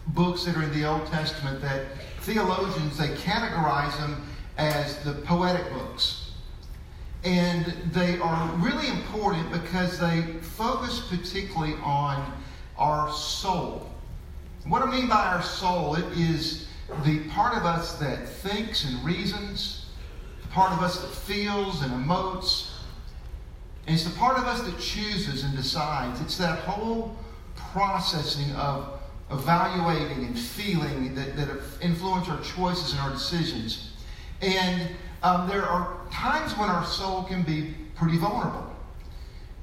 [0.08, 1.86] books that are in the Old Testament that
[2.20, 4.22] theologians, they categorize them
[4.58, 6.32] as the poetic books.
[7.24, 12.32] And they are really important because they focus particularly on
[12.78, 13.90] our soul.
[14.64, 16.68] What I mean by our soul, it is
[17.04, 19.86] the part of us that thinks and reasons,
[20.42, 22.70] the part of us that feels and emotes,
[23.86, 26.20] and it's the part of us that chooses and decides.
[26.20, 27.16] It's that whole
[27.54, 31.48] processing of evaluating and feeling that, that
[31.80, 33.92] influence our choices and our decisions.
[34.42, 34.90] And
[35.22, 38.72] um, there are times when our soul can be pretty vulnerable.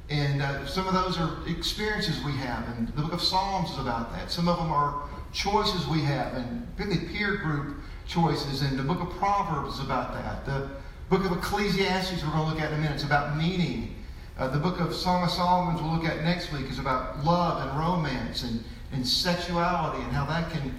[0.10, 3.80] And uh, some of those are experiences we have, and the book of Psalms is
[3.80, 4.30] about that.
[4.30, 9.00] Some of them are choices we have, and particularly peer group choices, and the book
[9.02, 10.46] of Proverbs is about that.
[10.46, 10.70] The
[11.10, 13.96] book of Ecclesiastes, we're going to look at in a minute, it's about meaning.
[14.38, 17.68] Uh, the book of Song of Solomon, we'll look at next week, is about love
[17.68, 20.74] and romance and, and sexuality and how that can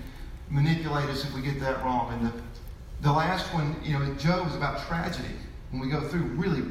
[0.50, 2.12] manipulate us if we get that wrong.
[2.12, 2.32] And the
[3.04, 5.34] the last one, you know, Job is about tragedy.
[5.70, 6.62] When we go through really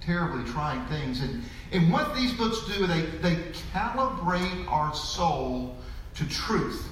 [0.00, 1.20] terribly trying things.
[1.20, 3.36] And, and what these books do, they, they
[3.74, 5.76] calibrate our soul
[6.14, 6.88] to truth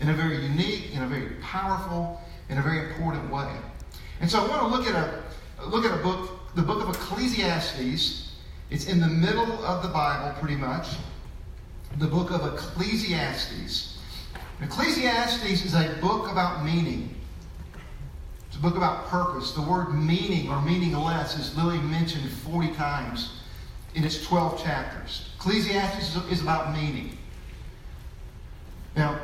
[0.00, 3.50] in a very unique, in a very powerful, in a very important way.
[4.20, 6.94] And so I want to look at a look at a book, the book of
[6.94, 8.31] Ecclesiastes.
[8.72, 10.88] It's in the middle of the Bible, pretty much.
[11.98, 13.98] The book of Ecclesiastes.
[14.62, 17.14] Ecclesiastes is a book about meaning.
[18.48, 19.52] It's a book about purpose.
[19.52, 23.42] The word meaning or meaningless is literally mentioned 40 times
[23.94, 25.28] in its 12 chapters.
[25.36, 27.18] Ecclesiastes is about meaning.
[28.96, 29.20] Now,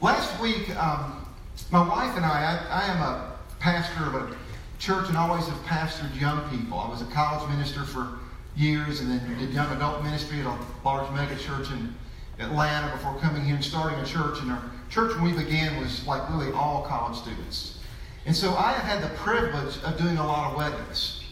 [0.00, 1.24] last week, um,
[1.70, 4.36] my wife and I, I, I am a pastor of a
[4.80, 6.80] church and always have pastored young people.
[6.80, 8.18] I was a college minister for
[8.56, 11.94] years and then did young adult ministry at a large mega church in
[12.38, 14.40] Atlanta before coming here and starting a church.
[14.40, 17.78] And our church when we began was like really all college students.
[18.24, 21.22] And so I have had the privilege of doing a lot of weddings.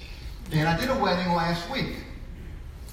[0.53, 1.97] And I did a wedding last week.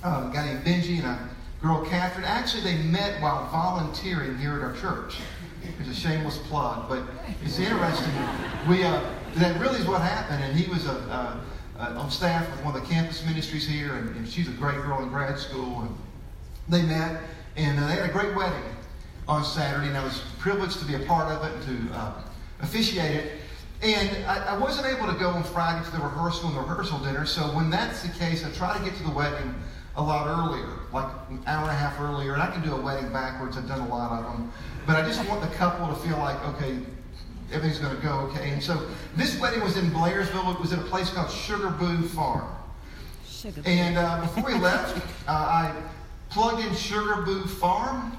[0.04, 1.30] Um, a guy named Benji and a
[1.62, 2.26] girl, Catherine.
[2.26, 5.18] Actually, they met while volunteering here at our church.
[5.80, 7.04] It's a shameless plug, but
[7.46, 8.14] it's interesting.
[8.68, 9.02] We uh,
[9.36, 10.44] that really is what happened.
[10.44, 11.38] And he was a, uh,
[11.82, 15.02] on staff with one of the campus ministries here, and, and, she's a great girl
[15.02, 15.82] in grad school.
[15.82, 15.96] And
[16.70, 17.22] they met,
[17.56, 18.64] and uh, they had a great wedding
[19.28, 22.22] on Saturday, and I was privileged to be a part of it and to uh,
[22.62, 23.32] officiate it.
[23.82, 27.00] And I, I, wasn't able to go on Friday to the rehearsal and the rehearsal
[27.00, 27.26] dinner.
[27.26, 29.56] So when that's the case, I try to get to the wedding
[29.96, 32.34] a lot earlier, like an hour and a half earlier.
[32.34, 33.58] And I can do a wedding backwards.
[33.58, 34.52] I've done a lot of them.
[34.86, 36.78] But I just want the couple to feel like, okay,
[37.52, 38.50] everything's going to go okay.
[38.52, 40.54] And so this wedding was in Blairsville.
[40.54, 42.50] It was at a place called Sugar Boo Farm.
[43.28, 44.98] Sugar and uh, before we left,
[45.28, 45.76] uh, I
[46.30, 48.18] plugged in Sugar Boo Farm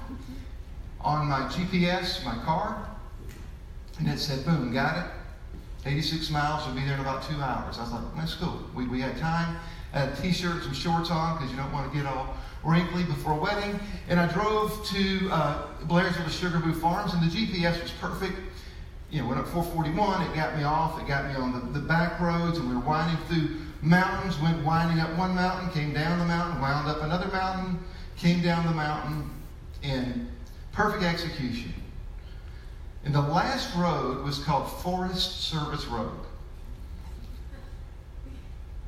[1.01, 2.89] on my GPS, my car,
[3.99, 5.11] and it said, boom, got it.
[5.85, 7.77] 86 miles, we'll be there in about two hours.
[7.77, 8.61] I was like, that's cool.
[8.73, 9.57] We, we had time.
[9.93, 13.03] I had a t-shirt, some shorts on, because you don't want to get all wrinkly
[13.03, 13.77] before a wedding.
[14.07, 18.37] And I drove to uh, Blairsville to Sugar Boo Farms, and the GPS was perfect.
[19.13, 21.85] You know, went up 441, it got me off, it got me on the, the
[21.85, 26.17] back roads, and we were winding through mountains, went winding up one mountain, came down
[26.17, 27.79] the mountain, wound up another mountain,
[28.17, 29.29] came down the mountain,
[29.83, 30.27] in
[30.71, 31.71] perfect execution.
[33.05, 36.17] And the last road was called Forest Service Road.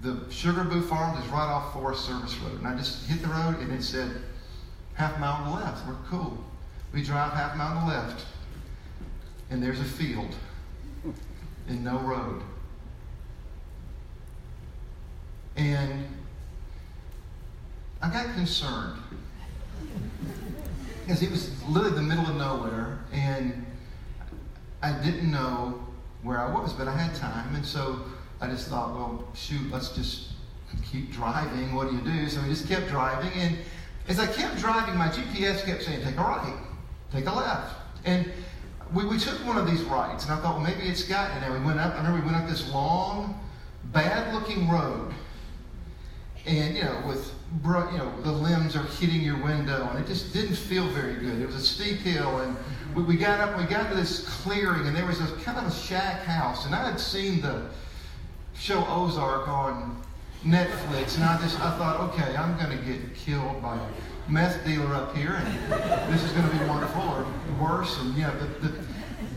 [0.02, 2.58] The Sugar Boo Farm is right off Forest Service Road.
[2.58, 4.10] And I just hit the road and it said,
[4.96, 5.88] half mile to the left.
[5.88, 6.44] We're cool.
[6.94, 8.26] We drive half mile to the left.
[9.50, 10.36] And there's a field
[11.68, 12.42] and no road.
[15.56, 16.06] And
[18.02, 19.00] I got concerned.
[21.06, 23.00] Because it was literally the middle of nowhere.
[23.14, 23.66] And
[24.82, 25.86] I didn't know
[26.24, 27.56] where I was, but I had time.
[27.56, 28.02] And so
[28.42, 30.30] I just thought, well, shoot, let's just
[30.84, 31.74] keep driving.
[31.74, 32.30] What do you do?
[32.30, 33.32] So we just kept driving.
[33.34, 33.58] And
[34.08, 36.58] as I kept driving, my GPS kept saying, take a right,
[37.12, 37.76] take a left.
[38.04, 38.32] And
[38.94, 41.44] we, we took one of these rides, And I thought, well, maybe it's got, and
[41.44, 43.40] then we went up, I remember we went up this long,
[43.92, 45.14] bad looking road.
[46.46, 47.32] and you know, with
[47.64, 51.42] you know, the limbs are hitting your window, and it just didn't feel very good.
[51.42, 52.56] It was a steep hill, and
[52.94, 55.66] we, we got up, we got to this clearing, and there was a kind of
[55.66, 57.68] a shack house, and I had seen the
[58.56, 60.02] show Ozark on
[60.44, 63.80] Netflix, and I just I thought, okay, I'm going to get killed by
[64.28, 67.26] meth dealer up here, and this is going to be wonderful, or
[67.60, 68.76] worse, and yeah, the, the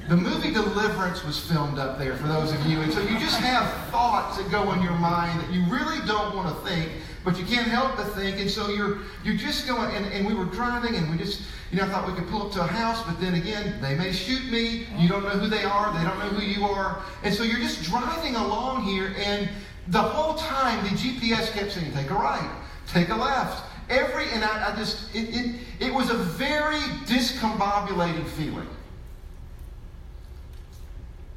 [0.09, 3.39] the movie Deliverance was filmed up there for those of you, and so you just
[3.41, 6.91] have thoughts that go in your mind that you really don't want to think,
[7.25, 9.95] but you can't help but think, and so you're you're just going.
[9.95, 12.47] And, and we were driving, and we just you know I thought we could pull
[12.47, 14.87] up to a house, but then again they may shoot me.
[14.97, 15.93] You don't know who they are.
[15.93, 19.47] They don't know who you are, and so you're just driving along here, and
[19.89, 22.51] the whole time the GPS kept saying take a right,
[22.87, 23.68] take a left.
[23.89, 28.69] Every and I, I just it, it it was a very discombobulating feeling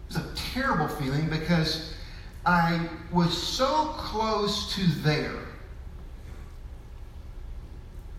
[0.09, 1.94] It was a terrible feeling because
[2.45, 5.39] I was so close to there.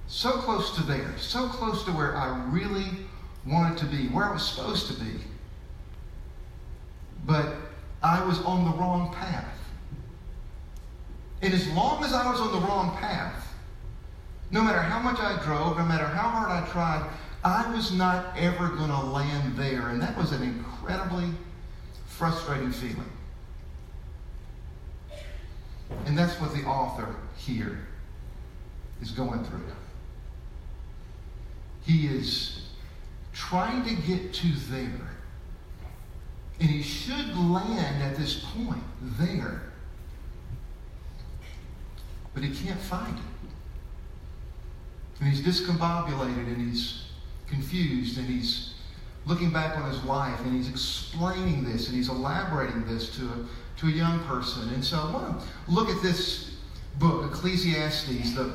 [0.07, 1.13] So close to there.
[1.19, 2.87] So close to where I really
[3.47, 5.19] wanted to be, where I was supposed to be.
[7.27, 7.55] But
[8.03, 9.59] I was on the wrong path.
[11.41, 13.52] And as long as I was on the wrong path,
[14.53, 17.11] no matter how much I drove, no matter how hard I tried,
[17.43, 19.89] I was not ever going to land there.
[19.89, 21.31] And that was an incredibly
[22.07, 23.11] frustrating feeling.
[26.05, 27.81] And that's what the author here
[29.01, 29.65] is going through.
[31.85, 32.69] He is
[33.33, 35.09] trying to get to there.
[36.61, 38.85] And he should land at this point,
[39.19, 39.63] there.
[42.35, 43.32] But he can't find it.
[45.23, 47.05] And he's discombobulated and he's
[47.47, 48.75] confused and he's
[49.25, 53.79] looking back on his life and he's explaining this and he's elaborating this to a,
[53.79, 54.69] to a young person.
[54.71, 56.57] And so I want to look at this
[56.99, 58.35] book, Ecclesiastes.
[58.35, 58.53] The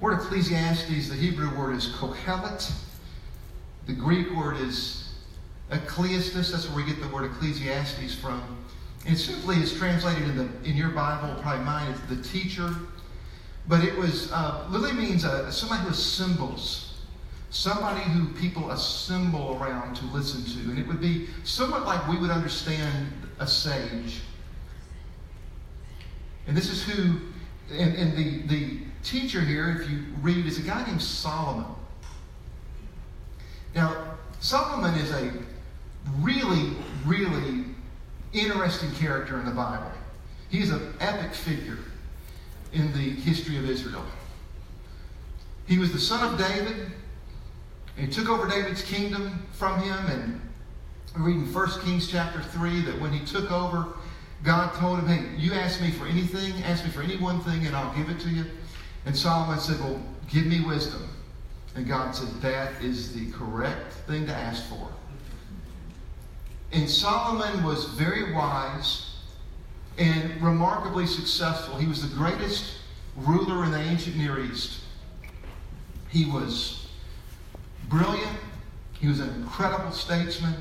[0.00, 2.70] word Ecclesiastes, the Hebrew word is kohelet.
[3.86, 5.14] The Greek word is
[5.70, 6.52] ecclesiastes.
[6.52, 8.42] That's where we get the word Ecclesiastes from.
[9.06, 12.74] And simply is translated in, the, in your Bible, probably mine, it's the teacher.
[13.68, 16.92] But it was, uh, literally means uh, somebody who assembles
[17.52, 20.70] somebody who people assemble around to listen to.
[20.70, 24.22] And it would be somewhat like we would understand a sage.
[26.46, 27.20] And this is who,
[27.70, 31.66] and, and the, the teacher here, if you read, is a guy named Solomon.
[33.74, 35.30] Now, Solomon is a
[36.20, 36.70] really,
[37.04, 37.66] really
[38.32, 39.90] interesting character in the Bible.
[40.48, 41.78] He's an epic figure
[42.72, 44.04] in the history of Israel.
[45.66, 46.90] He was the son of David.
[47.96, 50.06] And he took over David's kingdom from him.
[50.06, 50.40] And
[51.16, 53.88] we read in 1 Kings chapter 3 that when he took over,
[54.42, 57.66] God told him, Hey, you ask me for anything, ask me for any one thing,
[57.66, 58.44] and I'll give it to you.
[59.06, 61.08] And Solomon said, Well, give me wisdom.
[61.74, 64.88] And God said, That is the correct thing to ask for.
[66.72, 69.11] And Solomon was very wise
[69.98, 71.76] and remarkably successful.
[71.76, 72.76] He was the greatest
[73.16, 74.80] ruler in the ancient Near East.
[76.08, 76.88] He was
[77.88, 78.38] brilliant.
[78.92, 80.54] He was an incredible statesman.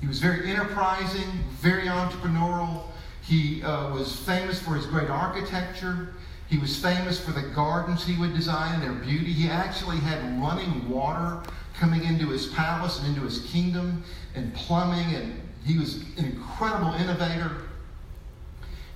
[0.00, 2.82] He was very enterprising, very entrepreneurial.
[3.22, 6.14] He uh, was famous for his great architecture.
[6.48, 9.32] He was famous for the gardens he would design and their beauty.
[9.32, 11.40] He actually had running water
[11.78, 14.04] coming into his palace and into his kingdom
[14.34, 17.52] and plumbing, and he was an incredible innovator.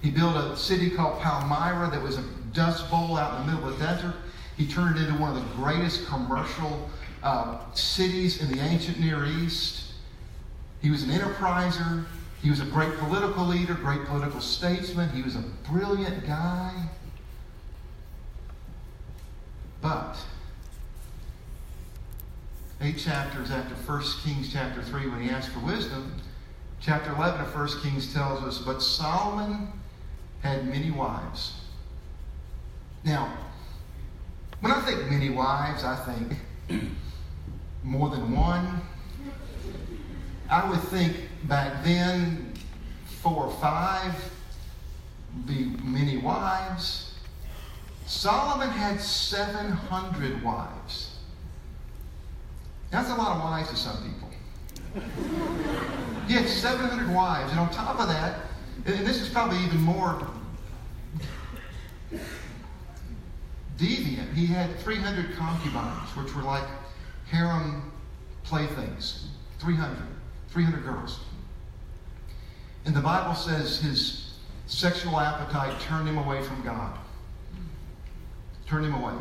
[0.02, 3.68] He built a city called Palmyra that was a dust bowl out in the middle
[3.68, 4.14] of the desert.
[4.56, 6.88] He turned it into one of the greatest commercial
[7.22, 9.92] uh, cities in the ancient Near East.
[10.80, 12.04] He was an enterpriser.
[12.42, 15.10] He was a great political leader, great political statesman.
[15.10, 16.72] He was a brilliant guy.
[19.82, 20.16] But
[22.80, 26.14] eight chapters after 1 Kings chapter 3, when he asked for wisdom,
[26.80, 29.72] chapter 11 of 1 Kings tells us, But Solomon
[30.42, 31.60] had many wives.
[33.04, 33.32] Now,
[34.60, 36.82] when I think many wives, I think
[37.82, 38.80] more than one.
[40.50, 42.52] I would think back then,
[43.20, 44.14] four or five,
[45.46, 47.14] be many wives.
[48.06, 51.16] Solomon had 700 wives.
[52.90, 54.30] That's a lot of wives to some people.
[56.28, 58.40] He had 700 wives, and on top of that,
[58.84, 60.26] and this is probably even more
[63.78, 66.64] deviant, he had 300 concubines, which were like
[67.30, 67.92] harem
[68.44, 69.28] playthings
[69.58, 69.96] 300,
[70.48, 71.20] 300 girls.
[72.84, 74.34] And the Bible says his
[74.66, 76.96] sexual appetite turned him away from God.
[78.66, 79.14] turned him away.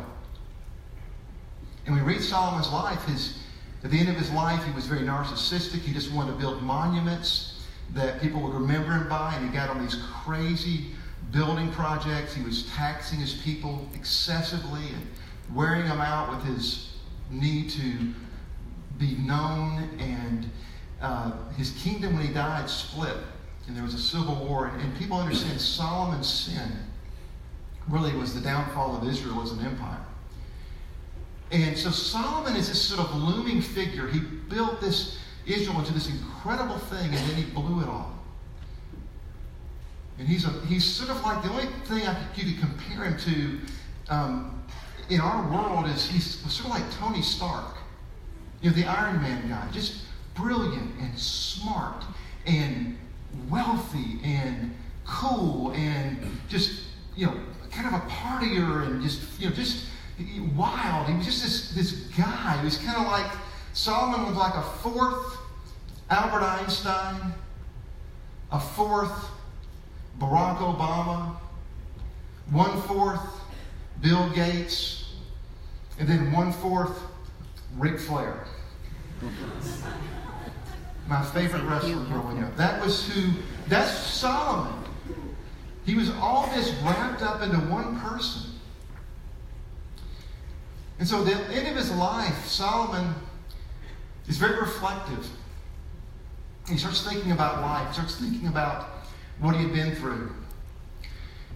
[1.86, 3.38] And we read Solomon's life, his,
[3.84, 5.80] at the end of his life, he was very narcissistic.
[5.80, 7.55] He just wanted to build monuments
[7.94, 10.86] that people would remember him by, and he got on these crazy
[11.32, 12.34] building projects.
[12.34, 15.06] He was taxing his people excessively and
[15.54, 16.94] wearing them out with his
[17.30, 18.12] need to
[18.98, 19.88] be known.
[19.98, 20.50] And
[21.00, 23.16] uh, his kingdom, when he died, split,
[23.66, 24.66] and there was a civil war.
[24.66, 26.72] And, and people understand Solomon's sin
[27.88, 30.04] really was the downfall of Israel as an empire.
[31.52, 34.08] And so Solomon is this sort of looming figure.
[34.08, 38.12] He built this Israel into this incredible thing, and then he blew it all.
[40.18, 43.04] And he's, a, he's sort of like the only thing I could, you could compare
[43.04, 44.64] him to um,
[45.08, 47.76] in our world is he's sort of like Tony Stark,
[48.60, 50.02] you know, the Iron Man guy, just
[50.34, 52.04] brilliant and smart
[52.46, 52.96] and
[53.48, 54.74] wealthy and
[55.06, 56.84] cool and just,
[57.14, 57.34] you know,
[57.70, 59.86] kind of a partier and just, you know, just
[60.56, 61.08] wild.
[61.08, 62.56] He was just this, this guy.
[62.58, 63.30] He was kind of like,
[63.76, 65.36] Solomon was like a fourth
[66.08, 67.34] Albert Einstein,
[68.50, 69.30] a fourth
[70.18, 71.36] Barack Obama,
[72.50, 73.20] one fourth
[74.00, 75.12] Bill Gates,
[75.98, 76.98] and then one fourth
[77.76, 78.46] Ric Flair.
[81.06, 82.56] My favorite wrestler growing up.
[82.56, 83.30] That was who,
[83.68, 84.84] that's Solomon.
[85.84, 88.52] He was all this wrapped up into one person.
[90.98, 93.14] And so, the end of his life, Solomon
[94.28, 95.26] is very reflective.
[96.68, 98.88] He starts thinking about life, He starts thinking about
[99.38, 100.32] what he had been through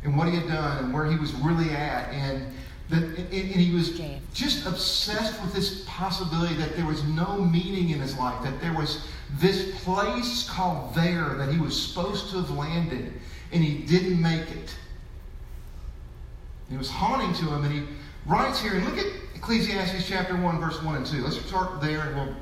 [0.05, 2.13] and what he had done and where he was really at.
[2.13, 2.47] And,
[2.91, 4.01] that, and, and he was
[4.33, 8.75] just obsessed with this possibility that there was no meaning in his life, that there
[8.75, 9.07] was
[9.39, 13.13] this place called there that he was supposed to have landed,
[13.53, 14.75] and he didn't make it.
[16.69, 17.83] And it was haunting to him, and he
[18.27, 21.23] writes here, and look at Ecclesiastes chapter 1, verse 1 and 2.
[21.23, 22.37] Let's start there, and we'll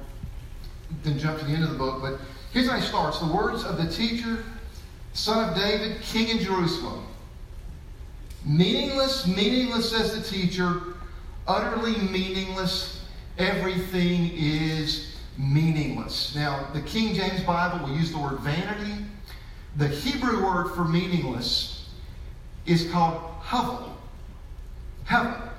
[1.02, 2.00] then jump to the end of the book.
[2.00, 2.18] But
[2.52, 4.44] here's how he starts The words of the teacher,
[5.12, 7.06] son of David, king in Jerusalem.
[8.44, 10.80] Meaningless, meaningless, says the teacher,
[11.46, 13.04] utterly meaningless.
[13.36, 16.34] Everything is meaningless.
[16.34, 19.04] Now, the King James Bible will use the word vanity.
[19.76, 21.88] The Hebrew word for meaningless
[22.66, 23.96] is called havel.
[25.04, 25.50] Havel.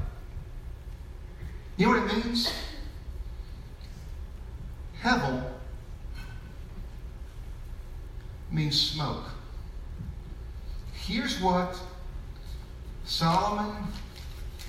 [1.78, 2.52] You know what it means?
[5.02, 5.44] Hevel
[8.52, 9.26] means smoke.
[10.94, 11.80] Here's what
[13.06, 13.88] Solomon,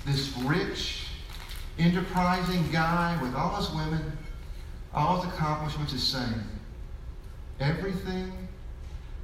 [0.05, 1.07] this rich,
[1.77, 4.17] enterprising guy with all his women,
[4.93, 6.41] all his accomplishments, is saying
[7.59, 8.47] everything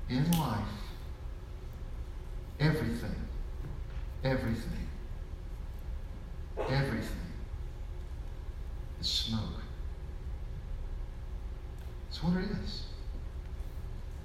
[0.10, 0.60] in life,
[2.60, 3.16] everything,
[4.24, 4.88] everything,
[6.70, 7.18] everything
[9.00, 9.62] is smoke.
[12.18, 12.84] That's what it is.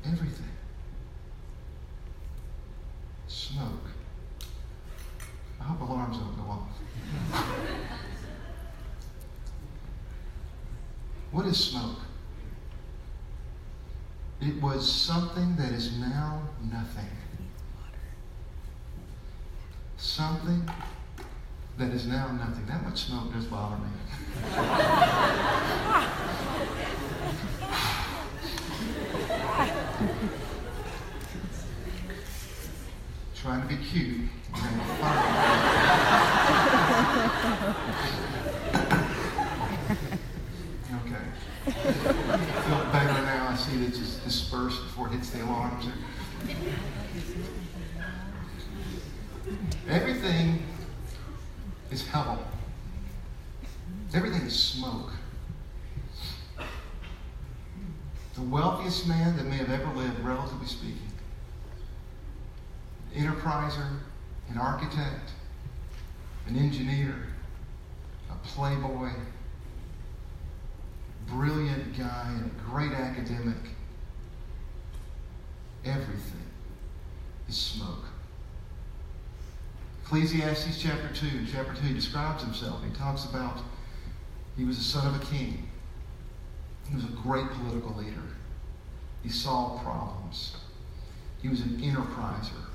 [0.06, 0.48] Everything.
[3.26, 3.84] Smoke.
[5.60, 6.68] I hope alarms don't go off.
[11.32, 11.98] what is smoke?
[14.40, 17.10] It was something that is now nothing.
[19.98, 20.66] Something
[21.76, 22.64] that is now nothing.
[22.64, 23.90] That much smoke does bother me.
[33.42, 34.20] Trying to be cute.
[34.54, 34.62] okay.
[41.66, 41.70] I
[42.62, 43.48] feel better now.
[43.48, 45.86] I see it just disperse before it hits the alarms.
[49.88, 50.62] Everything
[51.90, 52.38] is hevel.
[54.14, 55.10] Everything is smoke.
[58.34, 61.11] The wealthiest man that may have ever lived, relatively speaking,
[63.16, 63.98] enterpriser,
[64.50, 65.30] an architect,
[66.46, 67.14] an engineer,
[68.30, 69.10] a playboy,
[71.26, 73.56] brilliant guy, and a great academic.
[75.84, 76.46] Everything
[77.48, 78.04] is smoke.
[80.04, 82.82] Ecclesiastes chapter 2, in chapter 2, he describes himself.
[82.84, 83.58] He talks about
[84.56, 85.68] he was the son of a king.
[86.88, 88.22] He was a great political leader.
[89.22, 90.56] He solved problems.
[91.40, 92.66] He was an enterpriser.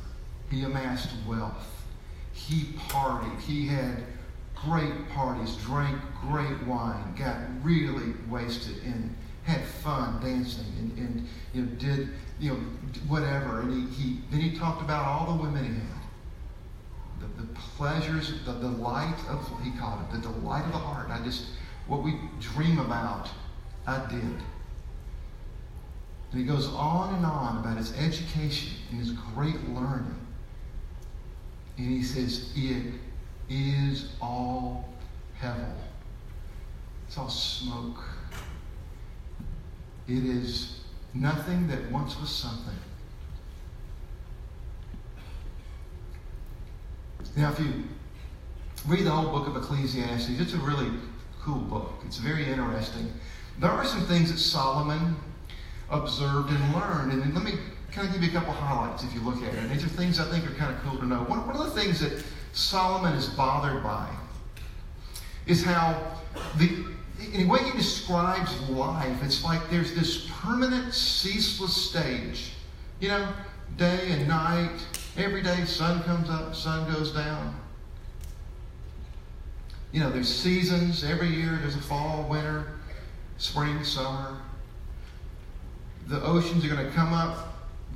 [0.49, 1.85] He amassed wealth.
[2.33, 3.39] He partied.
[3.41, 4.03] He had
[4.55, 11.61] great parties, drank great wine, got really wasted, and had fun dancing, and, and you
[11.61, 12.59] know, did you know
[13.07, 13.61] whatever.
[13.61, 18.33] And he, he then he talked about all the women he had, the the pleasures,
[18.45, 21.09] the delight of, he called it, the delight of the heart.
[21.09, 21.45] I just,
[21.87, 23.29] what we dream about,
[23.85, 24.21] I did.
[26.31, 30.26] And he goes on and on about his education and his great learning.
[31.77, 32.93] And he says, It
[33.49, 34.89] is all
[35.39, 35.73] hevel.
[37.07, 38.03] It's all smoke.
[40.07, 40.81] It is
[41.13, 42.73] nothing that once was something.
[47.35, 47.83] Now, if you
[48.87, 50.89] read the whole book of Ecclesiastes, it's a really
[51.41, 52.01] cool book.
[52.05, 53.11] It's very interesting.
[53.59, 55.15] There are some things that Solomon
[55.89, 57.11] observed and learned.
[57.11, 57.53] And let me
[57.91, 59.59] kind of give you a couple highlights if you look at it.
[59.59, 61.23] And these are things I think are kind of cool to know.
[61.23, 64.09] One, one of the things that Solomon is bothered by
[65.45, 66.19] is how
[66.57, 66.69] the
[67.33, 72.53] the way he describes life, it's like there's this permanent, ceaseless stage.
[72.99, 73.33] You know,
[73.75, 74.85] day and night,
[75.17, 77.55] every day, sun comes up, sun goes down.
[79.91, 81.03] You know, there's seasons.
[81.03, 82.67] Every year there's a fall, winter,
[83.37, 84.37] spring, summer.
[86.07, 87.46] The oceans are going to come up,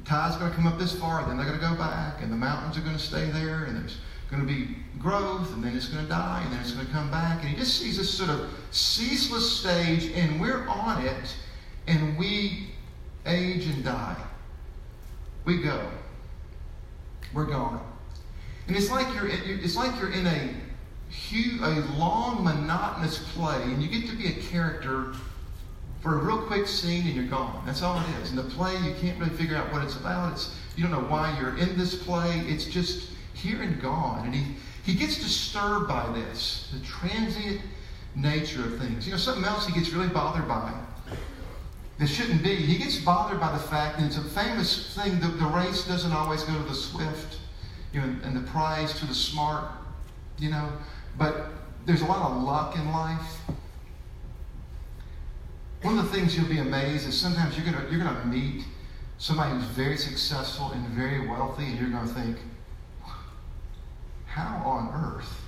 [0.06, 2.38] tide's going to come up this far, then they're going to go back, and the
[2.38, 3.98] mountains are going to stay there, and there's
[4.30, 6.92] going to be growth, and then it's going to die, and then it's going to
[6.92, 7.42] come back.
[7.42, 11.36] And he just sees this sort of ceaseless stage, and we're on it,
[11.88, 12.70] and we
[13.26, 14.18] age and die.
[15.46, 15.90] We go.
[17.34, 17.86] We're gone.
[18.68, 20.54] And it's like you're it's like you're in a
[21.12, 25.14] huge, a long monotonous play, and you get to be a character
[26.02, 27.64] for a real quick scene, and you're gone.
[27.66, 28.32] That's all it is.
[28.32, 30.34] In the play, you can't really figure out what it's about.
[30.34, 32.40] It's you don't know why you're in this play.
[32.48, 34.26] It's just here and gone.
[34.26, 37.62] And he, he gets disturbed by this, the transient
[38.16, 39.06] nature of things.
[39.06, 40.74] You know, something else he gets really bothered by
[42.00, 42.56] that shouldn't be.
[42.56, 46.12] He gets bothered by the fact, and it's a famous thing, that the race doesn't
[46.12, 47.38] always go to the swift,
[47.94, 49.66] you know, and the prize to the smart,
[50.40, 50.68] you know.
[51.20, 51.52] But
[51.86, 53.42] there's a lot of luck in life.
[55.82, 58.64] One of the things you'll be amazed is sometimes you're gonna you're gonna meet
[59.18, 62.38] somebody who's very successful and very wealthy, and you're gonna think,
[64.26, 65.42] how on earth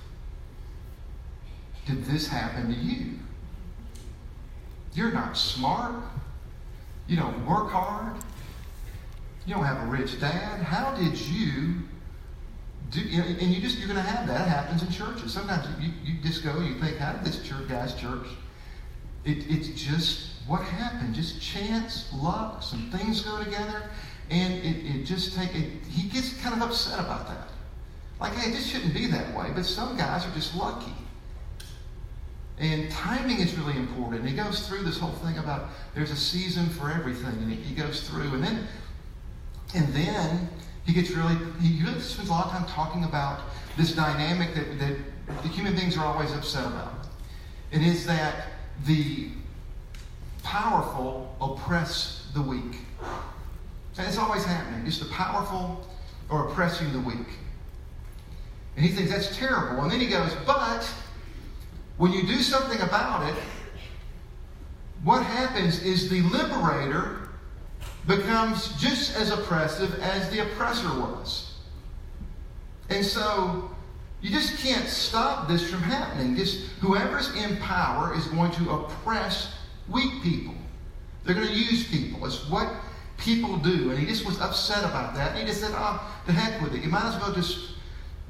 [1.86, 3.18] did this happen to you?
[4.94, 5.96] You're not smart.
[7.06, 8.14] You don't work hard.
[9.46, 10.62] You don't have a rich dad.
[10.62, 11.80] How did you
[12.90, 13.00] do?
[13.00, 14.46] And you just you're going to have that.
[14.46, 15.32] It happens in churches.
[15.32, 16.60] Sometimes you, you just go.
[16.60, 18.26] You think, how did this church guy's church?
[19.24, 21.14] It, it's just what happened.
[21.14, 22.62] Just chance, luck.
[22.62, 23.90] Some things go together,
[24.30, 25.54] and it, it just take.
[25.54, 27.48] It, he gets kind of upset about that.
[28.20, 29.50] Like, hey, this shouldn't be that way.
[29.54, 30.92] But some guys are just lucky.
[32.58, 34.20] And timing is really important.
[34.20, 37.34] And he goes through this whole thing about there's a season for everything.
[37.34, 38.66] And he goes through, and then,
[39.74, 40.48] and then
[40.86, 43.40] he gets really, he really spends a lot of time talking about
[43.76, 44.96] this dynamic that, that
[45.42, 47.08] the human beings are always upset about.
[47.72, 48.46] It is that
[48.84, 49.28] the
[50.42, 52.78] powerful oppress the weak.
[53.96, 54.84] And it's always happening.
[54.84, 55.86] Just the powerful
[56.30, 57.28] are oppressing the weak.
[58.76, 59.82] And he thinks that's terrible.
[59.82, 60.90] And then he goes, but
[61.96, 63.36] when you do something about it,
[65.04, 67.28] what happens is the liberator
[68.06, 71.54] becomes just as oppressive as the oppressor was.
[72.90, 73.70] And so
[74.24, 76.34] you just can't stop this from happening.
[76.34, 79.54] Just whoever's in power is going to oppress
[79.86, 80.54] weak people.
[81.24, 82.24] They're going to use people.
[82.24, 82.72] It's what
[83.18, 83.90] people do.
[83.90, 85.32] And he just was upset about that.
[85.32, 86.82] And he just said, oh, to heck with it.
[86.82, 87.74] You might as well just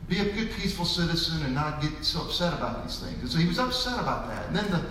[0.09, 3.21] be a good, peaceful citizen and not get so upset about these things.
[3.21, 4.49] And so he was upset about that.
[4.49, 4.85] And then the,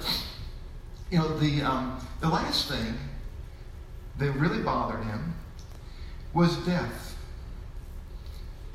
[1.12, 2.98] you know, the um, the last thing
[4.20, 5.36] that really bothered him
[6.34, 7.12] was death.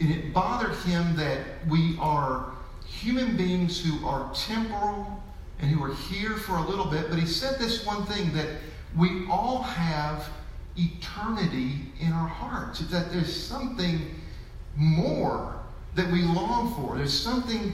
[0.00, 2.52] And it bothered him that we are
[2.86, 5.22] human beings who are temporal
[5.60, 7.10] and who are here for a little bit.
[7.10, 8.48] But he said this one thing that
[8.96, 10.28] we all have
[10.76, 12.80] eternity in our hearts.
[12.80, 14.14] That there's something
[14.76, 15.54] more
[15.94, 16.96] that we long for.
[16.96, 17.72] There's something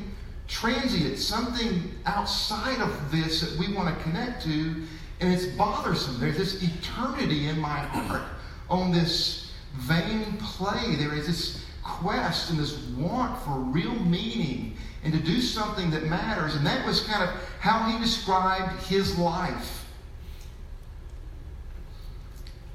[0.48, 4.82] transient, something outside of this that we want to connect to,
[5.20, 6.18] and it's bothersome.
[6.18, 8.22] There's this eternity in my heart
[8.68, 10.96] on this vain play.
[10.96, 16.04] There is this quest and this want for real meaning and to do something that
[16.04, 16.54] matters.
[16.56, 19.86] And that was kind of how he described his life.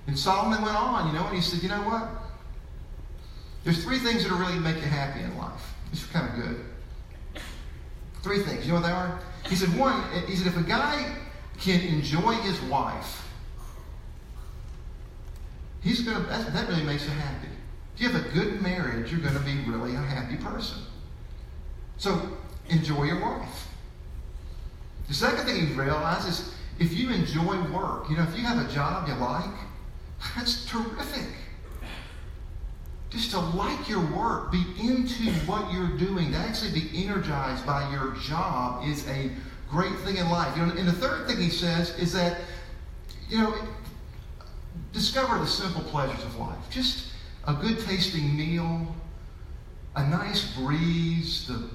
[0.07, 2.07] And Solomon went on, you know, and he said, you know what?
[3.63, 5.73] There's three things that really make you happy in life.
[5.91, 6.65] It's kind of good.
[8.21, 8.65] Three things.
[8.65, 9.19] You know what they are?
[9.47, 11.15] He said, one, he said, if a guy
[11.59, 13.27] can enjoy his wife,
[15.81, 17.47] he's gonna that, that really makes you happy.
[17.99, 20.77] If you have a good marriage, you're gonna be really a happy person.
[21.97, 22.29] So
[22.69, 23.67] enjoy your life.
[25.09, 28.65] The second thing he realized is if you enjoy work, you know, if you have
[28.65, 29.53] a job you like,
[30.33, 31.27] that's terrific.
[33.09, 37.91] Just to like your work, be into what you're doing, to actually be energized by
[37.91, 39.29] your job is a
[39.69, 40.55] great thing in life.
[40.55, 42.39] You know, and the third thing he says is that,
[43.27, 43.53] you know,
[44.93, 46.69] discover the simple pleasures of life.
[46.69, 47.08] Just
[47.45, 48.95] a good tasting meal,
[49.95, 51.69] a nice breeze, the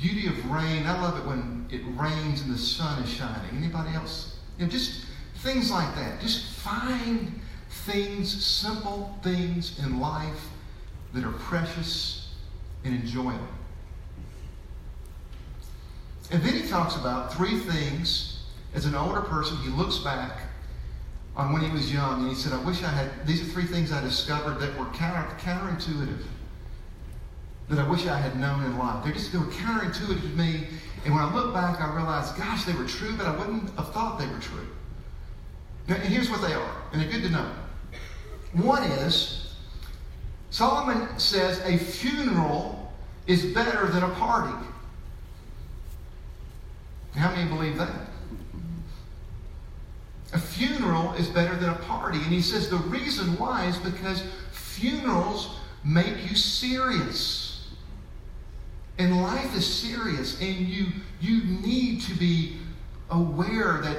[0.00, 0.86] beauty of rain.
[0.86, 3.56] I love it when it rains and the sun is shining.
[3.56, 4.36] Anybody else?
[4.58, 6.20] You know, just things like that.
[6.20, 7.40] Just find
[7.86, 10.48] things, simple things in life
[11.14, 12.30] that are precious
[12.84, 13.48] and enjoy them.
[16.30, 18.42] And then he talks about three things
[18.74, 19.56] as an older person.
[19.58, 20.38] He looks back
[21.34, 23.64] on when he was young and he said, I wish I had, these are three
[23.64, 26.24] things I discovered that were counter, counterintuitive,
[27.68, 29.02] that I wish I had known in life.
[29.02, 30.66] They're just, they were counterintuitive to me.
[31.04, 33.92] And when I look back, I realized, gosh, they were true, but I wouldn't have
[33.92, 34.66] thought they were true.
[35.88, 37.50] Now, and here's what they are, and they're good to know.
[38.52, 39.54] One is,
[40.50, 42.92] Solomon says a funeral
[43.26, 44.54] is better than a party.
[47.14, 48.11] How many believe that?
[50.32, 52.18] A funeral is better than a party.
[52.18, 57.68] And he says the reason why is because funerals make you serious.
[58.98, 60.86] And life is serious, and you,
[61.20, 62.58] you need to be
[63.10, 63.98] aware that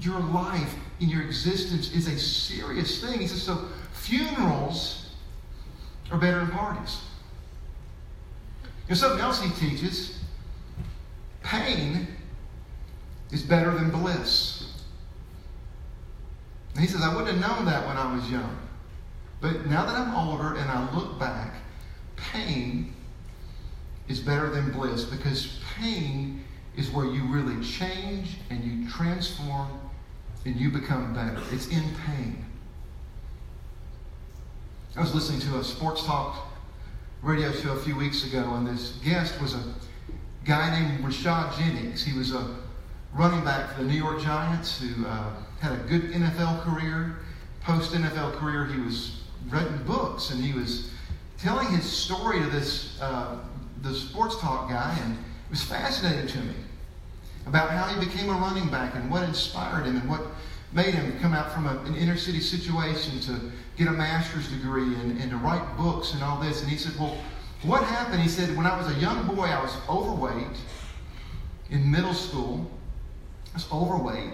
[0.00, 3.20] your life in your existence is a serious thing.
[3.20, 5.10] He says, so funerals
[6.10, 7.00] are better than parties.
[8.86, 10.20] There's something else he teaches
[11.42, 12.06] pain
[13.30, 14.49] is better than bliss.
[16.78, 18.56] He says, I wouldn't have known that when I was young.
[19.40, 21.54] But now that I'm older and I look back,
[22.16, 22.94] pain
[24.08, 26.44] is better than bliss because pain
[26.76, 29.68] is where you really change and you transform
[30.44, 31.40] and you become better.
[31.52, 32.44] It's in pain.
[34.96, 36.48] I was listening to a sports talk
[37.22, 39.62] radio show a few weeks ago, and this guest was a
[40.44, 42.02] guy named Rashad Jennings.
[42.02, 42.56] He was a
[43.14, 47.16] running back for the New York Giants who uh, had a good NFL career.
[47.62, 50.90] Post NFL career, he was writing books and he was
[51.38, 53.38] telling his story to this uh,
[53.82, 56.54] the sports talk guy, and it was fascinating to me
[57.46, 60.22] about how he became a running back and what inspired him and what
[60.72, 64.94] made him come out from a, an inner city situation to get a master's degree
[64.96, 66.60] and, and to write books and all this.
[66.60, 67.16] And he said, Well,
[67.62, 68.22] what happened?
[68.22, 70.56] He said, When I was a young boy, I was overweight
[71.70, 72.70] in middle school.
[73.52, 74.32] I was overweight,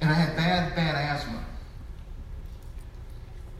[0.00, 1.44] and I had bad, bad asthma.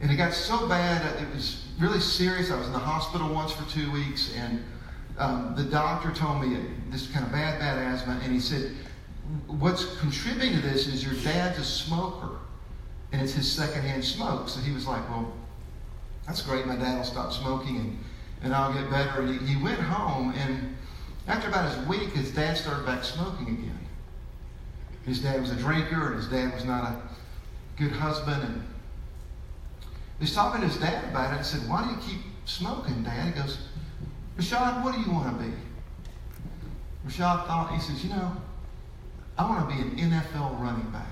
[0.01, 2.51] And it got so bad, it was really serious.
[2.51, 4.63] I was in the hospital once for two weeks, and
[5.17, 6.57] um, the doctor told me
[6.89, 8.71] this kind of bad, bad asthma, and he said,
[9.47, 12.39] What's contributing to this is your dad's a smoker,
[13.11, 14.49] and it's his secondhand smoke.
[14.49, 15.31] So he was like, Well,
[16.25, 16.65] that's great.
[16.65, 18.03] My dad will stop smoking, and,
[18.43, 19.21] and I'll get better.
[19.21, 20.75] And he, he went home, and
[21.27, 23.70] after about a week, his dad started back smoking again.
[25.05, 27.01] His dad was a drinker, and his dad was not a
[27.77, 28.43] good husband.
[28.43, 28.63] And
[30.19, 33.33] he's talking to his dad about it and said, Why do you keep smoking, Dad?
[33.33, 33.57] He goes,
[34.37, 35.51] Rashad, what do you want to be?
[37.07, 38.37] Rashad thought, he says, You know,
[39.37, 41.07] I want to be an NFL running back.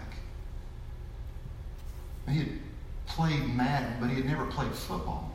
[2.28, 2.60] And he had
[3.08, 5.32] played Madden, but he had never played football.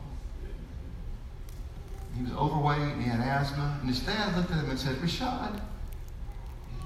[2.15, 3.77] He was overweight and he had asthma.
[3.81, 5.59] And his dad looked at him and said, Rashad,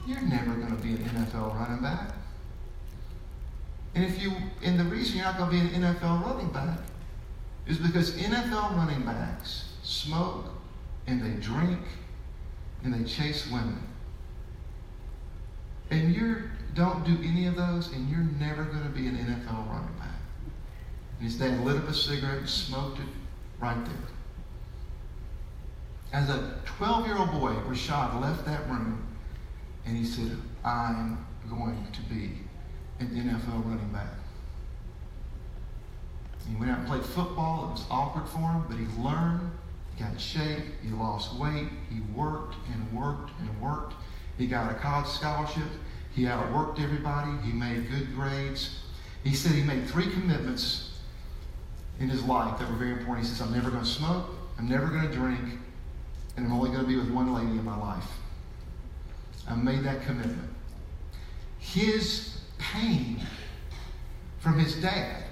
[0.07, 2.13] you're never going to be an NFL running back.
[3.95, 4.31] And if you,
[4.63, 6.79] and the reason you're not going to be an NFL running back
[7.67, 10.45] is because NFL running backs smoke
[11.07, 11.79] and they drink
[12.83, 13.81] and they chase women.
[15.91, 16.43] And you
[16.75, 20.07] don't do any of those, and you're never going to be an NFL running back.
[21.19, 23.05] And his dad lit up a cigarette and smoked it
[23.59, 23.95] right there.
[26.13, 29.03] As a 12 year old boy, Rashad left that room
[29.85, 30.31] and he said,
[30.63, 32.31] I'm going to be
[32.99, 34.07] an NFL running back.
[36.47, 37.67] He went out and played football.
[37.67, 39.51] It was awkward for him, but he learned,
[39.95, 43.93] he got in shape, he lost weight, he worked and worked and worked.
[44.37, 45.67] He got a college scholarship.
[46.15, 47.31] He outworked everybody.
[47.45, 48.79] He made good grades.
[49.23, 50.97] He said he made three commitments
[51.99, 53.19] in his life that were very important.
[53.19, 55.59] He says, I'm never going to smoke, I'm never going to drink,
[56.37, 58.05] and I'm only going to be with one lady in my life.
[59.47, 60.49] I made that commitment.
[61.59, 63.21] His pain
[64.39, 65.23] from his dad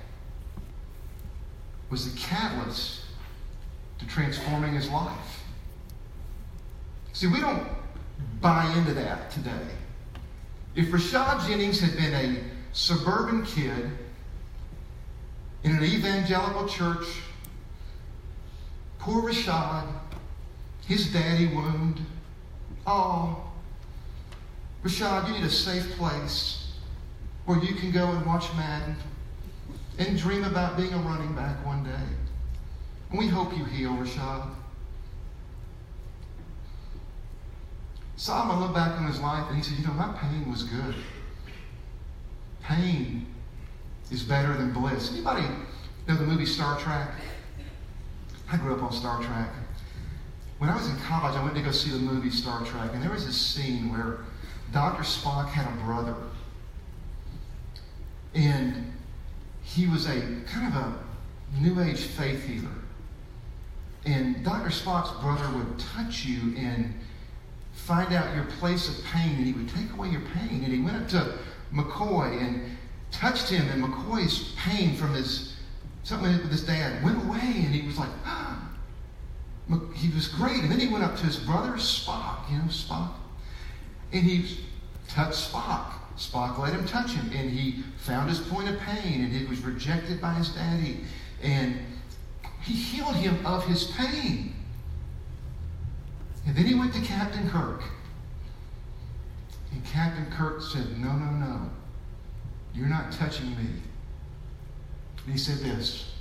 [1.89, 3.02] was the catalyst
[4.00, 5.43] to transforming his life.
[7.13, 7.67] See, we don't
[8.41, 9.67] buy into that today.
[10.76, 12.43] If Rashad Jennings had been a
[12.74, 13.89] suburban kid
[15.63, 17.08] in an evangelical church,
[19.00, 19.88] poor Rashad,
[20.86, 22.06] his daddy wound,
[22.86, 23.46] oh,
[24.88, 26.65] Rashad, you need a safe place
[27.43, 28.95] where you can go and watch Madden
[30.00, 32.08] and dream about being a running back one day.
[33.10, 34.47] And we hope you heal, Rashad.
[38.15, 40.95] Solomon looked back on his life and he said, You know, my pain was good.
[42.63, 43.26] Pain
[44.10, 45.12] is better than bliss.
[45.12, 45.47] Anybody
[46.08, 47.12] know the movie Star Trek?
[48.50, 49.50] I grew up on Star Trek.
[50.60, 53.04] When I was in college, I went to go see the movie Star Trek, and
[53.04, 54.19] there was this scene where
[54.71, 55.03] Dr.
[55.03, 56.15] Spock had a brother.
[58.34, 58.93] And
[59.63, 60.93] he was a kind of a
[61.60, 62.69] new age faith healer.
[64.06, 64.69] And Dr.
[64.69, 66.93] Spock's brother would touch you and
[67.73, 70.63] find out your place of pain, and he would take away your pain.
[70.63, 71.38] And he went up to
[71.73, 72.77] McCoy and
[73.12, 75.53] touched him, and McCoy's pain from his
[76.03, 78.69] something with his dad went away, and he was like, ah.
[79.93, 80.63] he was great.
[80.63, 83.12] And then he went up to his brother Spock, you know, Spock,
[84.12, 84.60] and he
[85.08, 85.93] touched Spock.
[86.17, 89.62] Spock let him touch him, and he found his point of pain, and he was
[89.62, 91.02] rejected by his daddy,
[91.41, 91.80] and
[92.62, 94.54] he healed him of his pain.
[96.46, 97.84] And then he went to Captain Kirk.
[99.72, 101.70] And Captain Kirk said, No, no, no.
[102.74, 103.82] You're not touching me.
[105.26, 106.13] And he said this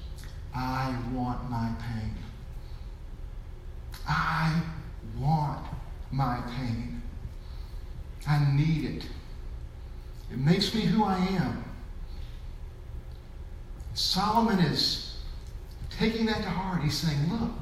[0.54, 2.14] I want my pain.
[4.08, 4.62] I
[5.18, 5.64] want
[6.10, 6.95] my pain.
[8.26, 9.06] I need it.
[10.32, 11.64] It makes me who I am.
[13.94, 15.16] Solomon is
[15.98, 16.82] taking that to heart.
[16.82, 17.52] He's saying, Look,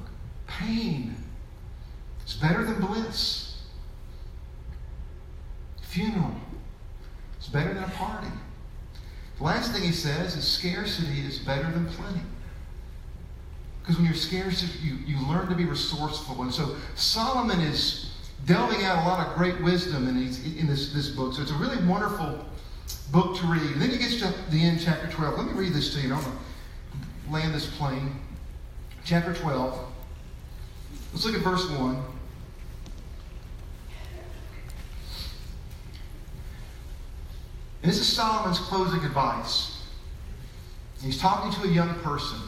[0.46, 1.14] pain
[2.26, 3.62] is better than bliss.
[5.82, 6.34] Funeral
[7.40, 8.28] is better than a party.
[9.38, 12.20] The last thing he says is scarcity is better than plenty.
[13.80, 16.40] Because when you're scarce, you, you learn to be resourceful.
[16.42, 18.03] And so Solomon is
[18.46, 20.16] delving out a lot of great wisdom in,
[20.58, 21.34] in this, this book.
[21.34, 22.44] So it's a really wonderful
[23.10, 23.62] book to read.
[23.62, 25.38] And then he gets to the end, chapter 12.
[25.38, 26.14] Let me read this to you.
[26.14, 26.36] I'm going
[27.26, 28.14] to land this plane.
[29.04, 29.78] Chapter 12.
[31.12, 32.02] Let's look at verse 1.
[37.82, 39.82] And this is Solomon's closing advice.
[41.02, 42.38] He's talking to a young person.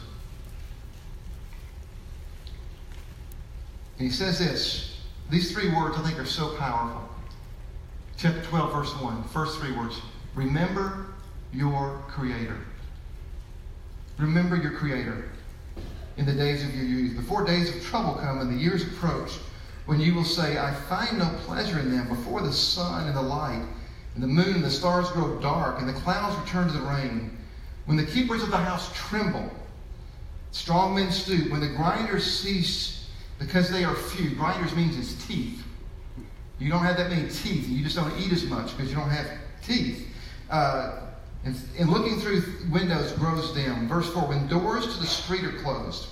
[3.98, 4.95] And he says this.
[5.28, 7.08] These three words I think are so powerful.
[8.16, 9.24] Chapter 12, verse 1.
[9.24, 10.00] First three words.
[10.34, 11.06] Remember
[11.52, 12.58] your Creator.
[14.18, 15.28] Remember your Creator
[16.16, 17.16] in the days of your youth.
[17.16, 19.32] Before days of trouble come and the years approach,
[19.86, 23.22] when you will say, I find no pleasure in them, before the sun and the
[23.22, 23.64] light
[24.14, 27.36] and the moon and the stars grow dark, and the clouds return to the rain.
[27.84, 29.50] When the keepers of the house tremble,
[30.52, 31.50] strong men stoop.
[31.50, 33.05] When the grinders cease
[33.38, 34.34] because they are few.
[34.34, 35.62] Grinders means it's teeth.
[36.58, 38.96] You don't have that many teeth, and you just don't eat as much because you
[38.96, 39.26] don't have
[39.62, 40.08] teeth.
[40.50, 41.00] Uh,
[41.44, 43.88] and, and looking through windows grows dim.
[43.88, 46.08] Verse 4 When doors to the street are closed,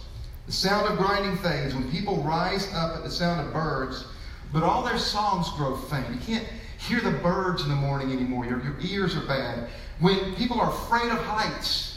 [0.46, 1.74] the sound of grinding fades.
[1.74, 4.04] When people rise up at the sound of birds,
[4.52, 6.06] but all their songs grow faint.
[6.10, 8.44] You can't hear the birds in the morning anymore.
[8.44, 9.70] Your, your ears are bad.
[10.00, 11.93] When people are afraid of heights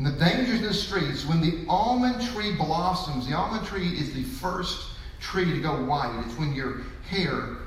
[0.00, 4.14] and the dangers in the streets, when the almond tree blossoms, the almond tree is
[4.14, 6.24] the first tree to go white.
[6.24, 7.58] It's when your hair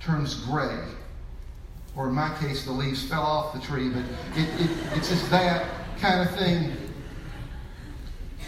[0.00, 0.78] turns gray.
[1.94, 4.02] Or in my case, the leaves fell off the tree, but
[4.34, 5.68] it, it, it's just that
[6.00, 6.72] kind of thing.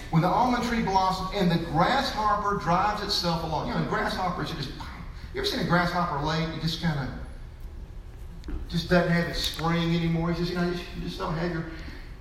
[0.08, 3.68] When the almond tree blossoms and the grasshopper drives itself along.
[3.68, 6.48] You know, grasshoppers, you just you ever seen a grasshopper late?
[6.54, 10.30] You just kind of just doesn't have its spring anymore.
[10.30, 11.66] You just you know you just don't have your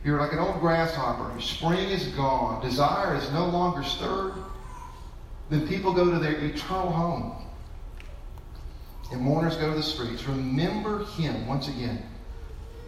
[0.03, 1.31] you're like an old grasshopper.
[1.31, 2.62] Your spring is gone.
[2.62, 4.33] Desire is no longer stirred.
[5.49, 7.45] Then people go to their eternal home.
[9.12, 10.23] And mourners go to the streets.
[10.25, 12.03] Remember him once again.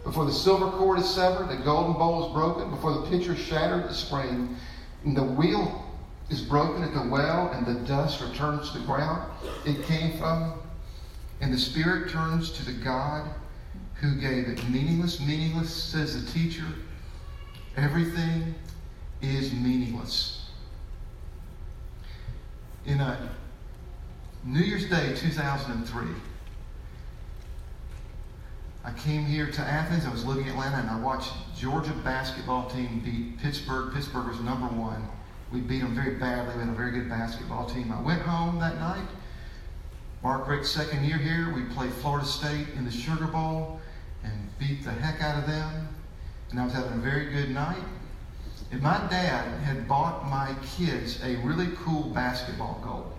[0.04, 3.84] Before the silver cord is severed, the golden bowl is broken, before the pitcher shattered
[3.84, 4.56] the spring,
[5.04, 5.84] and the wheel
[6.28, 9.30] is broken at the well and the dust returns to the ground
[9.66, 10.54] it came from,
[11.40, 13.28] and the spirit turns to the God
[13.94, 14.68] who gave it.
[14.68, 16.64] Meaningless, meaningless, says the teacher.
[17.76, 18.54] Everything
[19.20, 20.46] is meaningless.
[22.84, 23.30] In a
[24.44, 26.06] New Year's Day 2003,
[28.84, 30.04] I came here to Athens.
[30.04, 33.94] I was living in Atlanta, and I watched Georgia basketball team beat Pittsburgh.
[33.94, 35.08] Pittsburgh was number one
[35.52, 36.54] we beat them very badly.
[36.54, 37.92] We had a very good basketball team.
[37.92, 39.06] I went home that night.
[40.22, 43.80] Mark Richt's second year here, we played Florida State in the Sugar Bowl
[44.24, 45.88] and beat the heck out of them.
[46.52, 47.82] And I was having a very good night.
[48.70, 53.12] And my dad had bought my kids a really cool basketball goal.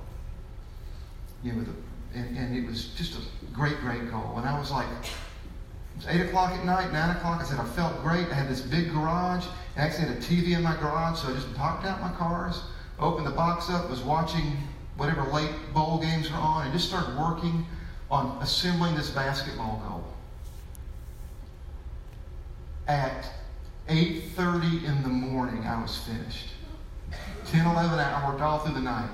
[1.44, 4.36] You know, a, and, and it was just a great, great goal.
[4.38, 7.42] And I was like, it was 8 o'clock at night, 9 o'clock.
[7.42, 8.28] I said, I felt great.
[8.30, 9.46] I had this big garage.
[9.76, 12.62] I actually had a TV in my garage, so I just parked out my cars,
[13.00, 14.58] opened the box up, was watching
[14.98, 17.66] whatever late bowl games were on, and just started working
[18.12, 19.93] on assembling this basketball goal.
[22.88, 23.32] At
[23.88, 26.48] 8.30 in the morning, I was finished.
[27.48, 29.10] 10, 11 I worked all through the night.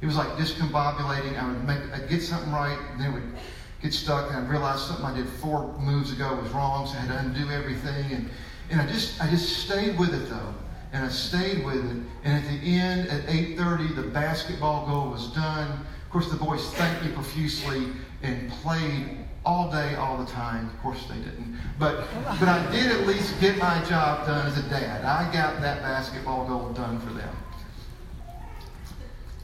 [0.00, 1.38] It was like discombobulating.
[1.38, 3.36] I would make, I'd get something right, then would
[3.82, 7.00] get stuck, and I'd realize something I did four moves ago was wrong, so I
[7.00, 8.12] had to undo everything.
[8.12, 8.30] And,
[8.70, 10.54] and I just I just stayed with it though.
[10.92, 11.96] And I stayed with it.
[12.24, 15.84] And at the end, at 8.30, the basketball goal was done.
[16.06, 17.88] Of course, the boys thanked me profusely
[18.22, 20.68] and played all day, all the time.
[20.68, 21.58] Of course, they didn't.
[21.80, 22.06] But,
[22.38, 25.04] but I did at least get my job done as a dad.
[25.04, 27.36] I got that basketball goal done for them.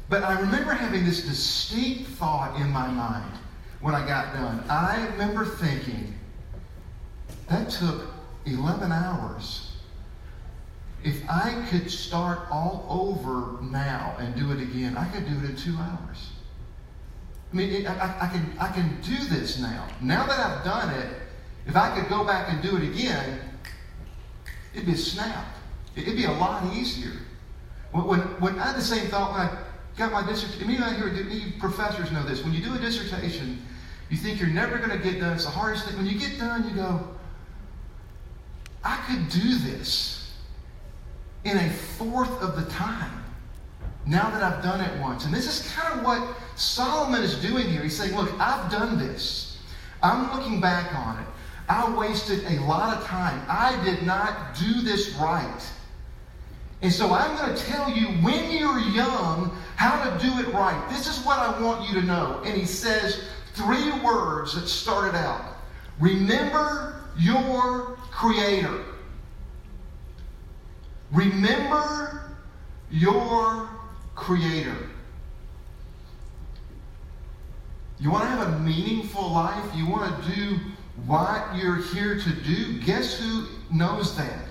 [0.08, 3.32] But I remember having this distinct thought in my mind
[3.80, 4.62] when I got done.
[4.70, 6.14] I remember thinking,
[7.48, 8.12] that took
[8.46, 9.72] 11 hours.
[11.02, 15.50] If I could start all over now and do it again, I could do it
[15.50, 16.31] in two hours.
[17.52, 19.86] I mean, it, I, I, can, I can do this now.
[20.00, 21.08] Now that I've done it,
[21.66, 23.40] if I could go back and do it again,
[24.72, 25.46] it'd be a snap.
[25.94, 27.12] It'd be a lot easier.
[27.92, 29.58] When, when, when I had the same thought when I
[29.98, 32.42] got my dissertation, many you here, professors know this.
[32.42, 33.62] When you do a dissertation,
[34.08, 35.34] you think you're never going to get done.
[35.34, 35.96] It's the hardest thing.
[35.96, 37.06] When you get done, you go,
[38.82, 40.32] I could do this
[41.44, 43.22] in a fourth of the time
[44.06, 45.24] now that I've done it once.
[45.26, 47.82] And this is kind of what Solomon is doing here.
[47.82, 49.58] He's saying, Look, I've done this.
[50.02, 51.26] I'm looking back on it.
[51.68, 53.44] I wasted a lot of time.
[53.48, 55.62] I did not do this right.
[56.82, 60.84] And so I'm going to tell you when you're young how to do it right.
[60.90, 62.42] This is what I want you to know.
[62.44, 65.56] And he says three words that started out
[66.00, 68.84] Remember your Creator.
[71.12, 72.34] Remember
[72.90, 73.68] your
[74.16, 74.76] Creator.
[78.02, 79.64] You want to have a meaningful life?
[79.76, 80.58] You want to do
[81.06, 82.80] what you're here to do?
[82.80, 84.48] Guess who knows that?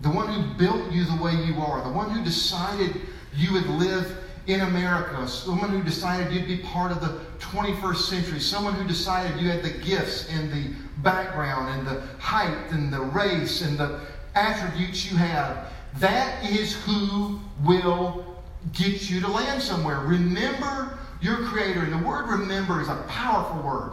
[0.00, 3.00] The one who built you the way you are, the one who decided
[3.34, 8.38] you would live in America, someone who decided you'd be part of the 21st century,
[8.38, 13.00] someone who decided you had the gifts and the background and the height and the
[13.00, 14.00] race and the
[14.36, 15.72] attributes you have.
[15.96, 18.24] That is who will
[18.72, 19.98] get you to land somewhere.
[19.98, 21.80] Remember your Creator.
[21.80, 23.92] And the word remember is a powerful word,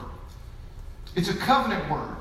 [1.15, 2.17] it's a covenant word.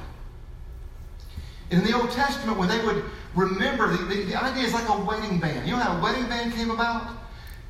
[1.70, 3.04] In the Old Testament, when they would
[3.36, 5.68] remember, the, the, the idea is like a wedding band.
[5.68, 7.12] You know how a wedding band came about?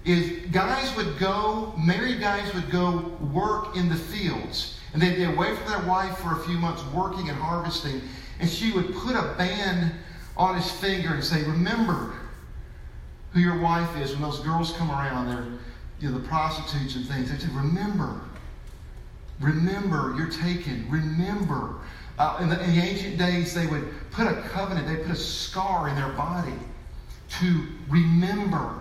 [0.05, 4.79] is guys would go, married guys would go work in the fields.
[4.93, 8.01] And they'd be away from their wife for a few months working and harvesting.
[8.41, 9.93] And she would put a band
[10.37, 12.15] on his finger and say, Remember
[13.33, 15.29] who your wife is when those girls come around.
[15.29, 15.59] They're
[16.01, 17.31] you know, the prostitutes and things.
[17.31, 18.21] They said, Remember.
[19.41, 20.87] Remember, you're taken.
[20.91, 21.77] Remember.
[22.19, 25.17] Uh, in, the, in the ancient days, they would put a covenant, they put a
[25.17, 26.53] scar in their body
[27.41, 28.81] to remember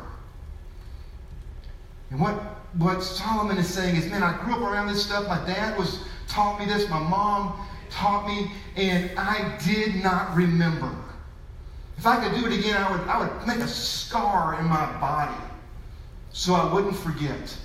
[2.11, 2.33] and what,
[2.77, 5.27] what Solomon is saying is, man, I grew up around this stuff.
[5.27, 6.89] My dad was taught me this.
[6.89, 10.91] My mom taught me, and I did not remember.
[11.97, 14.85] If I could do it again, I would, I would make a scar in my
[14.99, 15.35] body
[16.31, 17.57] so I wouldn't forget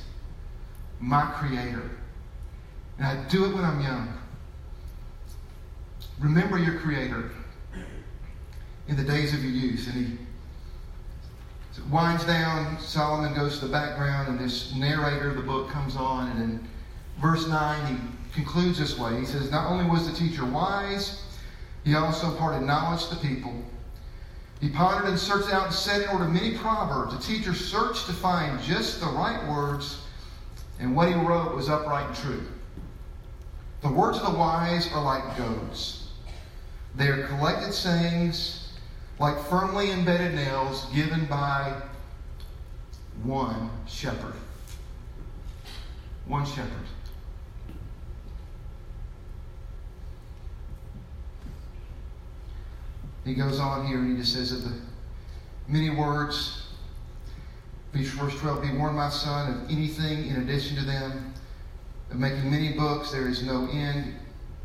[1.01, 1.91] my Creator.
[2.99, 4.19] And I'd do it when I'm young.
[6.19, 7.31] Remember your Creator
[8.89, 9.89] in the days of your youth.
[9.93, 10.19] And he
[11.91, 16.31] winds down, Solomon goes to the background, and this narrator of the book comes on,
[16.31, 16.69] and in
[17.21, 19.19] verse 9, he concludes this way.
[19.19, 21.25] He says, Not only was the teacher wise,
[21.85, 23.53] he also imparted knowledge to people.
[24.61, 27.17] He pondered and searched out and set in order many proverbs.
[27.17, 30.01] The teacher searched to find just the right words,
[30.81, 32.47] and what he wrote was upright and true.
[33.83, 36.09] The words of the wise are like goads.
[36.95, 38.73] They are collected sayings
[39.19, 41.75] like firmly embedded nails given by
[43.23, 44.35] one shepherd.
[46.27, 46.87] One shepherd.
[53.25, 54.77] He goes on here and he just says that the,
[55.67, 56.61] many words.
[57.93, 61.33] Verse 12, Be warned, my son, of anything in addition to them.
[62.11, 64.15] Of making many books, there is no end,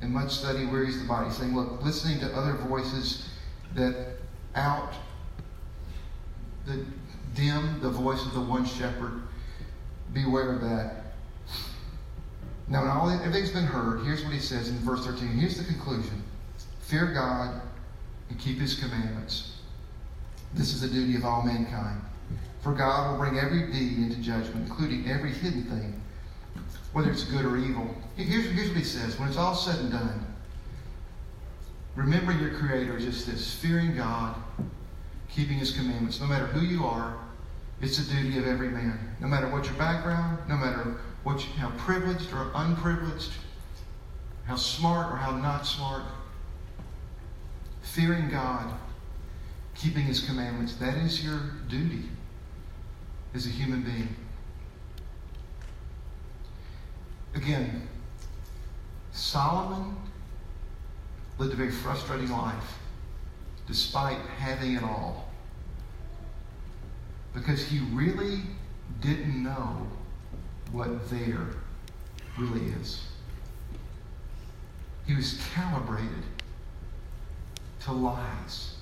[0.02, 1.30] and much study wearies the body.
[1.30, 3.30] Saying, look, listening to other voices
[3.76, 4.18] that
[4.56, 4.94] out
[6.66, 6.84] the
[7.36, 9.22] dim the voice of the one shepherd.
[10.12, 11.14] Beware of that.
[12.68, 15.28] Now, when all everything's been heard, here's what he says in verse 13.
[15.28, 16.24] Here's the conclusion:
[16.82, 17.62] Fear God
[18.30, 19.56] and keep His commandments.
[20.54, 22.02] This is the duty of all mankind.
[22.62, 26.02] For God will bring every deed into judgment, including every hidden thing,
[26.92, 27.96] whether it's good or evil.
[28.16, 30.26] Here's, here's what he says: When it's all said and done,
[31.96, 34.36] remember your Creator is just this: fearing God,
[35.30, 36.20] keeping His commandments.
[36.20, 37.18] No matter who you are,
[37.82, 39.16] it's a duty of every man.
[39.22, 43.32] No matter what your background, no matter what you, how privileged or unprivileged,
[44.46, 46.04] how smart or how not smart,
[47.92, 48.74] fearing God,
[49.76, 52.10] keeping His commandments, that is your duty
[53.34, 54.16] as a human being.
[57.36, 57.88] Again,
[59.12, 59.96] Solomon
[61.38, 62.80] lived a very frustrating life
[63.68, 65.30] despite having it all
[67.34, 68.42] because he really
[69.02, 69.88] didn't know
[70.72, 71.48] what there
[72.38, 73.04] really is.
[75.06, 76.24] He was calibrated
[77.86, 78.76] to lies,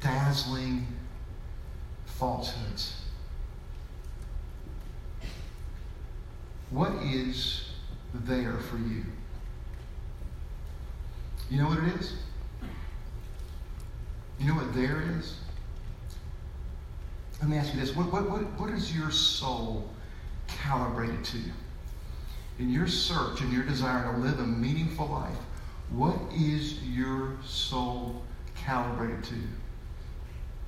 [0.00, 0.86] dazzling
[2.06, 3.02] falsehoods.
[6.70, 7.64] What is
[8.14, 9.04] there for you?
[11.50, 12.14] You know what it is?
[14.38, 15.36] You know what there is?
[17.40, 17.94] Let me ask you this.
[17.94, 19.88] What, what, what, what is your soul
[20.46, 21.38] calibrated to?
[22.58, 25.36] In your search and your desire to live a meaningful life,
[25.94, 28.22] what is your soul
[28.54, 29.34] calibrated to?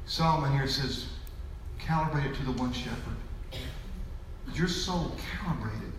[0.06, 1.06] Solomon here says,
[1.78, 3.16] calibrated to the one shepherd.
[4.50, 5.92] Is your soul calibrated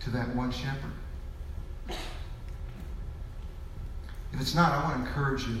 [0.00, 0.92] to that one shepherd?
[4.32, 5.60] If it's not, I want to encourage you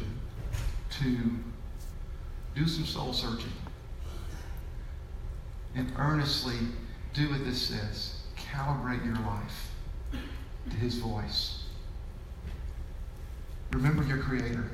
[1.00, 1.18] to
[2.54, 3.52] do some soul searching
[5.74, 6.56] and earnestly
[7.14, 9.70] do what this says calibrate your life
[10.70, 11.57] to His voice.
[13.72, 14.64] Remember your Creator.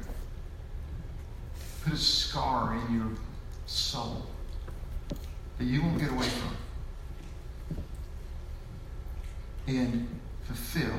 [1.85, 3.11] Put a scar in your
[3.67, 4.27] soul
[5.59, 6.57] that you won't get away from.
[9.67, 10.09] And
[10.45, 10.99] fulfill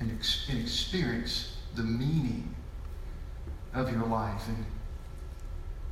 [0.00, 2.54] and, ex- and experience the meaning
[3.74, 4.42] of your life.
[4.48, 4.64] And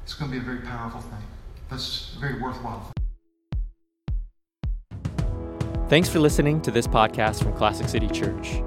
[0.03, 1.23] it's going to be a very powerful thing.
[1.71, 2.93] That's very worthwhile.
[5.89, 8.61] Thanks for listening to this podcast from Classic City Church.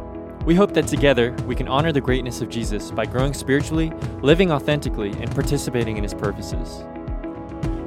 [0.45, 4.51] We hope that together we can honor the greatness of Jesus by growing spiritually, living
[4.51, 6.83] authentically, and participating in his purposes.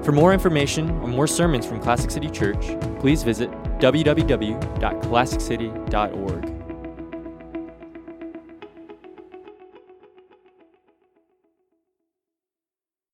[0.04, 6.53] For more information or more sermons from Classic City Church, please visit www.classiccity.org.